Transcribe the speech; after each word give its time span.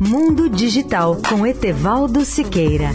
Mundo 0.00 0.48
Digital 0.48 1.16
com 1.28 1.46
Etevaldo 1.46 2.24
Siqueira. 2.24 2.90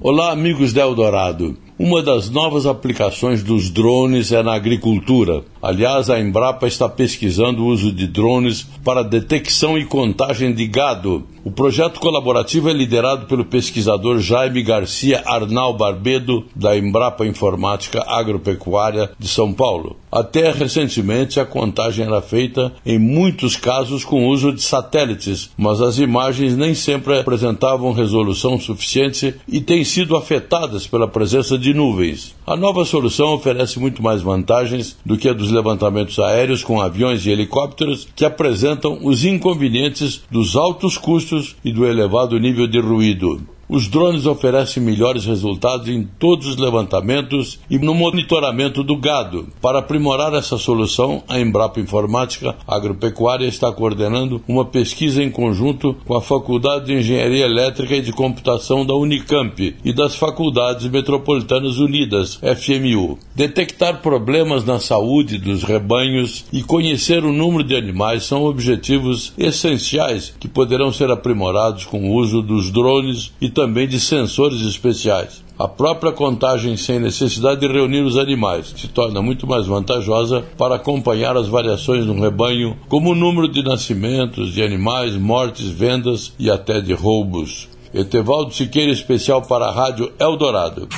Olá, 0.00 0.32
amigos 0.32 0.72
da 0.72 0.82
Eldorado. 0.82 1.56
Uma 1.78 2.02
das 2.02 2.28
novas 2.28 2.66
aplicações 2.66 3.42
dos 3.42 3.70
drones 3.70 4.32
é 4.32 4.42
na 4.42 4.54
agricultura. 4.54 5.44
Aliás, 5.64 6.10
a 6.10 6.20
Embrapa 6.20 6.66
está 6.66 6.90
pesquisando 6.90 7.64
o 7.64 7.68
uso 7.68 7.90
de 7.90 8.06
drones 8.06 8.68
para 8.84 9.02
detecção 9.02 9.78
e 9.78 9.86
contagem 9.86 10.52
de 10.52 10.66
gado. 10.66 11.26
O 11.42 11.50
projeto 11.50 12.00
colaborativo 12.00 12.68
é 12.68 12.72
liderado 12.72 13.24
pelo 13.26 13.46
pesquisador 13.46 14.18
Jaime 14.18 14.62
Garcia 14.62 15.22
Arnal 15.26 15.74
Barbedo, 15.74 16.44
da 16.54 16.76
Embrapa 16.76 17.26
Informática 17.26 18.02
Agropecuária 18.06 19.10
de 19.18 19.26
São 19.26 19.54
Paulo. 19.54 19.96
Até 20.12 20.50
recentemente, 20.50 21.40
a 21.40 21.44
contagem 21.44 22.06
era 22.06 22.22
feita, 22.22 22.72
em 22.86 22.98
muitos 22.98 23.56
casos, 23.56 24.04
com 24.04 24.28
uso 24.28 24.52
de 24.52 24.62
satélites, 24.62 25.50
mas 25.56 25.80
as 25.80 25.98
imagens 25.98 26.56
nem 26.56 26.74
sempre 26.74 27.18
apresentavam 27.18 27.92
resolução 27.92 28.60
suficiente 28.60 29.34
e 29.48 29.60
têm 29.60 29.82
sido 29.82 30.16
afetadas 30.16 30.86
pela 30.86 31.08
presença 31.08 31.58
de 31.58 31.74
nuvens. 31.74 32.34
A 32.46 32.56
nova 32.56 32.84
solução 32.84 33.34
oferece 33.34 33.78
muito 33.78 34.02
mais 34.02 34.22
vantagens 34.22 34.96
do 35.04 35.18
que 35.18 35.28
a 35.28 35.32
dos 35.32 35.50
levantamentos 35.54 36.18
aéreos 36.18 36.62
com 36.62 36.80
aviões 36.80 37.24
e 37.24 37.30
helicópteros, 37.30 38.06
que 38.14 38.24
apresentam 38.24 38.98
os 39.02 39.24
inconvenientes 39.24 40.22
dos 40.30 40.56
altos 40.56 40.98
custos 40.98 41.56
e 41.64 41.72
do 41.72 41.86
elevado 41.86 42.38
nível 42.38 42.66
de 42.66 42.80
ruído. 42.80 43.53
Os 43.68 43.88
drones 43.88 44.26
oferecem 44.26 44.82
melhores 44.82 45.24
resultados 45.24 45.88
em 45.88 46.04
todos 46.18 46.46
os 46.46 46.56
levantamentos 46.56 47.58
e 47.70 47.78
no 47.78 47.94
monitoramento 47.94 48.82
do 48.82 48.96
gado. 48.96 49.48
Para 49.60 49.78
aprimorar 49.78 50.34
essa 50.34 50.58
solução, 50.58 51.22
a 51.28 51.40
Embrapa 51.40 51.80
Informática 51.80 52.54
Agropecuária 52.66 53.46
está 53.46 53.72
coordenando 53.72 54.42
uma 54.46 54.64
pesquisa 54.64 55.22
em 55.22 55.30
conjunto 55.30 55.96
com 56.04 56.14
a 56.14 56.20
Faculdade 56.20 56.86
de 56.86 56.94
Engenharia 56.94 57.44
Elétrica 57.44 57.96
e 57.96 58.02
de 58.02 58.12
Computação 58.12 58.84
da 58.84 58.94
Unicamp 58.94 59.76
e 59.84 59.92
das 59.92 60.14
Faculdades 60.14 60.86
Metropolitanas 60.86 61.78
Unidas, 61.78 62.38
FMU. 62.42 63.18
Detectar 63.34 64.02
problemas 64.02 64.64
na 64.64 64.78
saúde 64.78 65.38
dos 65.38 65.62
rebanhos 65.62 66.44
e 66.52 66.62
conhecer 66.62 67.24
o 67.24 67.32
número 67.32 67.64
de 67.64 67.74
animais 67.74 68.24
são 68.24 68.44
objetivos 68.44 69.32
essenciais 69.38 70.34
que 70.38 70.48
poderão 70.48 70.92
ser 70.92 71.10
aprimorados 71.10 71.84
com 71.84 72.10
o 72.10 72.14
uso 72.14 72.42
dos 72.42 72.70
drones 72.70 73.32
e 73.40 73.48
também 73.54 73.88
de 73.88 73.98
sensores 73.98 74.60
especiais. 74.60 75.42
A 75.56 75.68
própria 75.68 76.10
contagem 76.12 76.76
sem 76.76 76.98
necessidade 76.98 77.60
de 77.60 77.68
reunir 77.68 78.00
os 78.00 78.18
animais 78.18 78.74
se 78.76 78.88
torna 78.88 79.22
muito 79.22 79.46
mais 79.46 79.66
vantajosa 79.66 80.44
para 80.58 80.74
acompanhar 80.74 81.36
as 81.36 81.46
variações 81.46 82.04
no 82.04 82.20
rebanho, 82.20 82.76
como 82.88 83.12
o 83.12 83.14
número 83.14 83.48
de 83.48 83.62
nascimentos 83.62 84.52
de 84.52 84.62
animais, 84.62 85.14
mortes, 85.14 85.68
vendas 85.68 86.32
e 86.38 86.50
até 86.50 86.80
de 86.80 86.92
roubos. 86.92 87.68
Etevaldo 87.94 88.52
Siqueira, 88.52 88.90
especial 88.90 89.42
para 89.42 89.66
a 89.66 89.72
Rádio 89.72 90.12
Eldorado. 90.18 90.88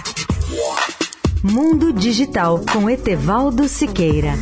Mundo 1.42 1.92
Digital 1.92 2.62
com 2.72 2.88
Etevaldo 2.88 3.68
Siqueira. 3.68 4.32